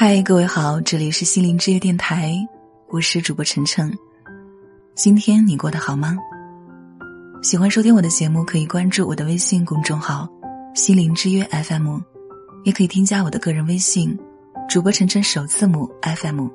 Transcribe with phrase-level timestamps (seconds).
[0.00, 2.32] 嗨，各位好，这里是心灵之约电台，
[2.86, 3.92] 我是主播晨晨。
[4.94, 6.16] 今天你过得好吗？
[7.42, 10.28] 喜欢收听我的节目，可以关注我的微信公众号
[10.72, 11.98] “心灵之约 FM”，
[12.62, 14.16] 也可以添加我的个人微信
[14.70, 16.46] “主播晨晨首字母 FM”。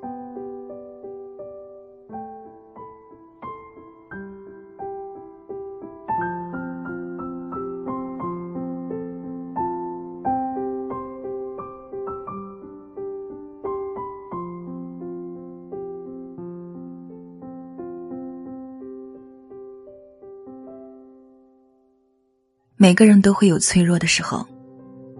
[22.84, 24.46] 每个人都会有脆弱的时候，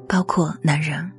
[0.06, 1.10] 包括男人。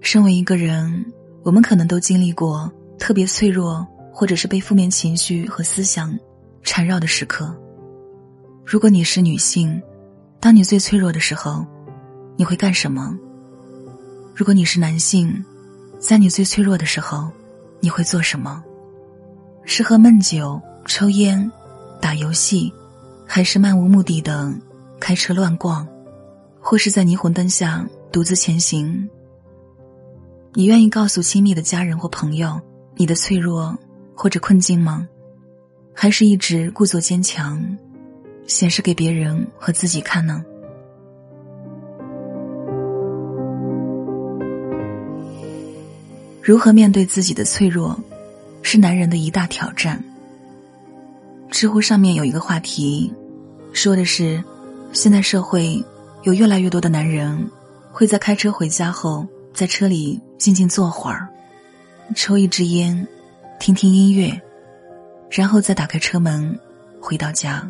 [0.00, 1.04] 身为一个人，
[1.42, 6.16] 我们可能都经历过特别脆弱，或者是被负面情绪和思想
[6.62, 7.52] 缠绕的时刻。
[8.64, 9.82] 如果你是女性，
[10.38, 11.66] 当你最脆弱的时候，
[12.36, 13.12] 你会干什么？
[14.36, 15.44] 如果你是男性，
[15.98, 17.28] 在你最脆弱的时候，
[17.80, 18.62] 你会做什么？
[19.64, 21.50] 是喝闷酒、抽烟、
[22.00, 22.72] 打游戏，
[23.26, 24.54] 还是漫无目的的？
[25.00, 25.86] 开车乱逛，
[26.60, 29.08] 或是在霓虹灯下独自前行。
[30.54, 32.60] 你愿意告诉亲密的家人或朋友
[32.96, 33.76] 你的脆弱
[34.14, 35.06] 或者困境吗？
[35.94, 37.60] 还是一直故作坚强，
[38.46, 40.44] 显示给别人和自己看呢？
[46.42, 47.98] 如何面对自己的脆弱，
[48.62, 50.02] 是男人的一大挑战。
[51.50, 53.12] 知乎上面有一个话题，
[53.72, 54.42] 说的是。
[54.92, 55.84] 现在社会
[56.22, 57.48] 有越来越多的男人
[57.92, 61.28] 会在开车回家后，在车里静静坐会儿，
[62.16, 63.06] 抽一支烟，
[63.60, 64.40] 听听音乐，
[65.30, 66.58] 然后再打开车门
[67.00, 67.68] 回到家。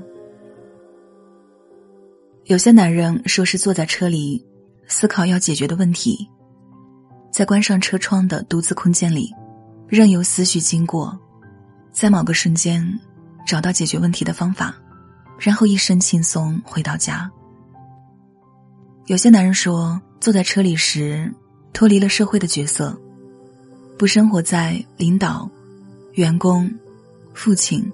[2.45, 4.43] 有些男人说是坐在车里
[4.87, 6.27] 思考要解决的问题，
[7.31, 9.31] 在关上车窗的独自空间里，
[9.87, 11.19] 任由思绪经过，
[11.93, 12.83] 在某个瞬间
[13.47, 14.75] 找到解决问题的方法。
[15.39, 17.31] 然后一身轻松回到家。
[19.07, 21.33] 有些男人说，坐在车里时
[21.73, 22.95] 脱离了社会的角色，
[23.97, 25.49] 不生活在领导、
[26.15, 26.71] 员工、
[27.33, 27.91] 父亲、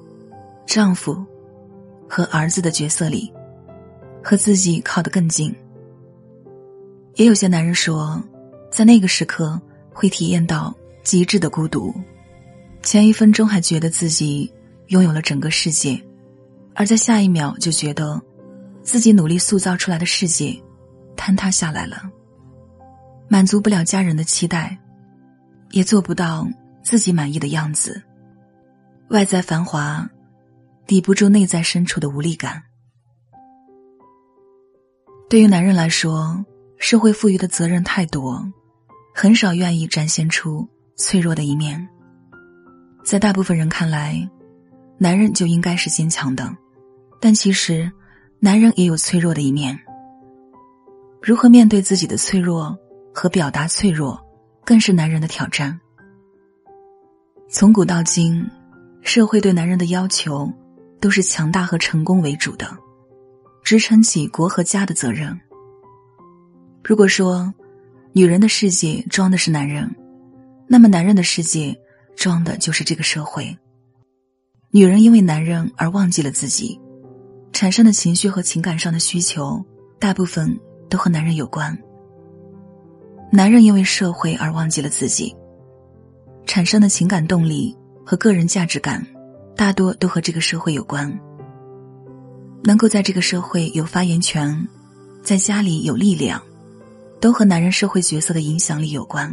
[0.67, 1.25] 丈夫
[2.09, 3.33] 和儿子的角色里，
[4.23, 5.55] 和自己靠得更近。
[7.15, 8.21] 也有些男人说，
[8.73, 9.61] 在那个时刻
[9.93, 10.75] 会体验到
[11.05, 11.95] 极致的孤独，
[12.83, 14.53] 前一分钟还觉得自己
[14.89, 16.03] 拥有了整个世界。
[16.75, 18.21] 而在下一秒，就觉得
[18.83, 20.61] 自己努力塑造出来的世界
[21.17, 22.03] 坍塌下来了，
[23.29, 24.77] 满足不了家人的期待，
[25.71, 26.47] 也做不到
[26.83, 28.03] 自己满意的样子。
[29.11, 30.09] 外在繁华
[30.87, 32.63] 抵不住内在深处的无力感。
[35.31, 36.45] 对于男人来说，
[36.79, 38.45] 社会赋予的责任太多，
[39.15, 41.89] 很少愿意展现出脆弱的一面。
[43.05, 44.29] 在大部分人看来，
[44.99, 46.55] 男人就应该是坚强的。
[47.21, 47.91] 但其实，
[48.39, 49.79] 男人也有脆弱的一面。
[51.23, 52.77] 如何面对自己的脆弱
[53.15, 54.21] 和表达脆弱，
[54.65, 55.81] 更是男人的挑战。
[57.49, 58.45] 从古到今，
[59.03, 60.53] 社会对男人的要求
[61.01, 62.77] 都是强大和成功为主的，
[63.63, 65.41] 支撑起国和家的责任。
[66.83, 67.53] 如果说，
[68.13, 69.91] 女人的世界装的是男人，
[70.69, 71.75] 那么男人的世界
[72.17, 73.57] 装的就是这个社会。
[74.71, 76.79] 女人因为男人而忘记了自己。
[77.55, 79.65] 产生的情绪和情感上的需求，
[80.01, 80.59] 大部分
[80.91, 81.77] 都和男人有关。
[83.31, 85.35] 男人因为社会而忘记了自己，
[86.47, 89.07] 产生的情感动力和个人价值感，
[89.57, 91.17] 大多都和这个社会有关。
[92.65, 94.67] 能够在这个社会有发言权，
[95.23, 96.43] 在家里有力量，
[97.21, 99.33] 都和男人社会角色的影响力有关。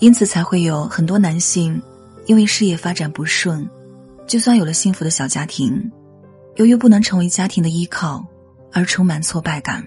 [0.00, 1.80] 因此，才会有很多男性
[2.26, 3.68] 因为事业发展不顺，
[4.26, 5.88] 就算有了幸福的小家庭。
[6.56, 8.24] 由于不能成为家庭的依靠，
[8.72, 9.86] 而充满挫败感。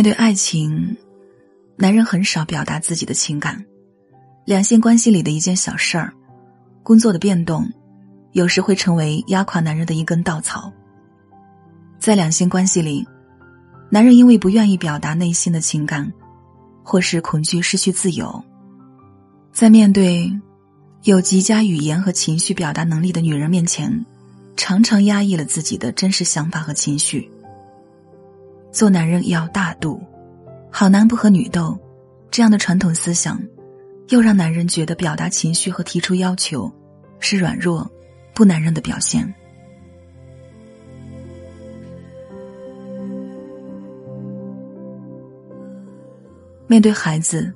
[0.00, 0.96] 面对爱情，
[1.76, 3.62] 男人很少表达自己的情感。
[4.46, 6.10] 两性关系里的一件小事儿，
[6.82, 7.70] 工作的变动，
[8.32, 10.72] 有时会成为压垮男人的一根稻草。
[11.98, 13.06] 在两性关系里，
[13.90, 16.10] 男人因为不愿意表达内心的情感，
[16.82, 18.42] 或是恐惧失去自由，
[19.52, 20.32] 在面对
[21.02, 24.06] 有极佳语言和情绪表达能力的女人面前，
[24.56, 27.30] 常常压抑了自己的真实想法和情绪。
[28.72, 30.00] 做男人要大度，
[30.70, 31.78] 好男不和女斗，
[32.30, 33.40] 这样的传统思想，
[34.08, 36.70] 又让男人觉得表达情绪和提出要求
[37.18, 37.90] 是软弱、
[38.32, 39.34] 不男人的表现。
[46.68, 47.52] 面对孩子，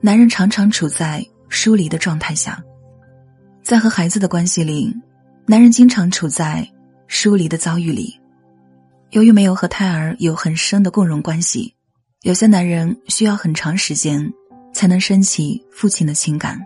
[0.00, 2.60] 男人常常处在疏离的状态下，
[3.62, 4.92] 在和孩子的关系里，
[5.46, 6.68] 男人经常处在
[7.06, 8.20] 疏离的遭遇里。
[9.10, 11.74] 由于没有和胎儿有很深的共融关系，
[12.22, 14.32] 有些男人需要很长时间
[14.74, 16.60] 才能升起父亲的情感，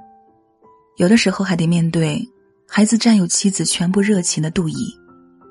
[0.96, 2.26] 有的时候还得面对
[2.66, 4.94] 孩子占有妻子全部热情的妒意，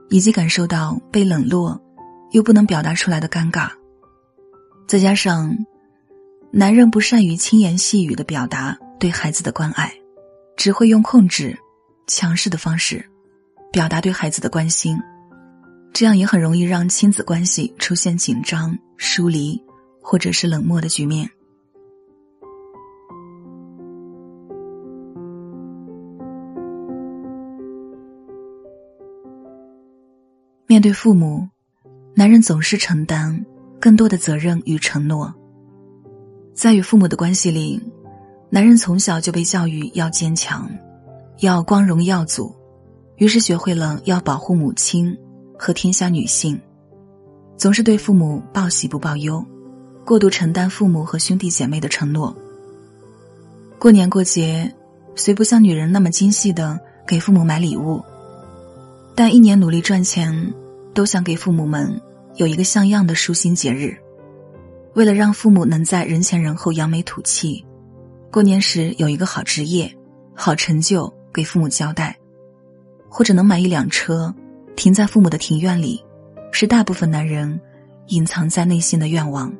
[0.09, 1.79] 以及感受到被冷落
[2.31, 3.69] 又不能表达出来的尴尬，
[4.87, 5.55] 再加上。
[6.51, 9.93] 男人不善于轻言细语的表达对孩子的关爱，
[10.57, 11.55] 只会用控制、
[12.07, 13.07] 强势的方式
[13.71, 14.97] 表达对孩子的关心，
[15.91, 19.61] 这样也很容易让亲子关系出现紧张、疏离
[20.01, 21.29] 或者是冷漠的局面。
[30.65, 31.49] 面对父母，
[32.15, 33.45] 男人总是承担
[33.79, 35.33] 更多的责任与承诺。
[36.53, 37.81] 在与父母的关系里，
[38.49, 40.69] 男人从小就被教育要坚强，
[41.39, 42.55] 要光荣耀祖，
[43.17, 45.17] 于是学会了要保护母亲
[45.59, 46.57] 和天下女性，
[47.57, 49.45] 总是对父母报喜不报忧，
[50.05, 52.33] 过度承担父母和兄弟姐妹的承诺。
[53.77, 54.73] 过年过节，
[55.15, 58.01] 虽不像女人那么精细的给父母买礼物，
[59.13, 60.53] 但一年努力赚钱，
[60.93, 62.01] 都想给父母们
[62.35, 63.97] 有一个像样的舒心节日。
[64.93, 67.65] 为了让父母能在人前人后扬眉吐气，
[68.31, 69.93] 过年时有一个好职业、
[70.33, 72.17] 好成就给父母交代，
[73.09, 74.33] 或者能买一辆车，
[74.79, 76.01] 停在父母的庭院里，
[76.53, 77.59] 是大部分男人
[78.07, 79.53] 隐藏在内心的愿望。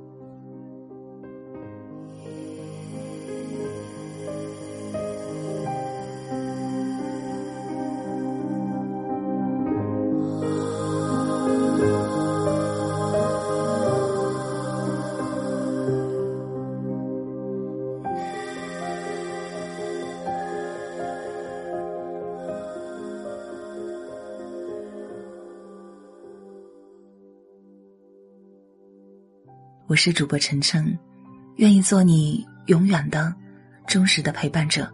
[29.89, 30.95] 我是主播晨晨，
[31.55, 33.33] 愿意做你永远的、
[33.87, 34.87] 忠实的陪伴者。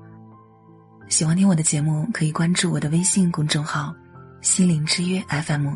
[1.09, 3.93] 喜欢听我的节目，可以关注我的微信公众号
[4.39, 5.67] “心灵之约 FM”。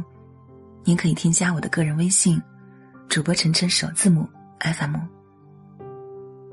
[0.85, 2.41] 您可以添加我的个人微信
[3.09, 4.25] “主播晨晨首字母
[4.61, 4.95] FM”。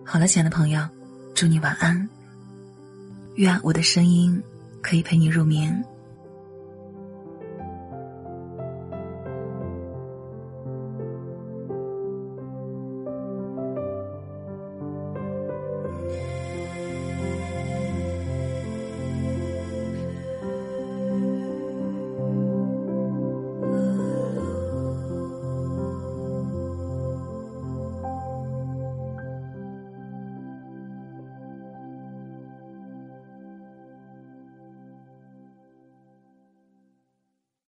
[0.04, 0.84] 好了，亲爱的朋友，
[1.36, 2.08] 祝你晚安。
[3.36, 4.42] 愿我的声音
[4.82, 5.84] 可以陪你入眠。